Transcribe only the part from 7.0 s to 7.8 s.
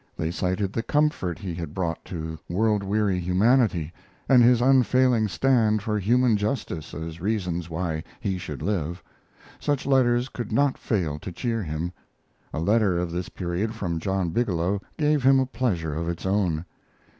reasons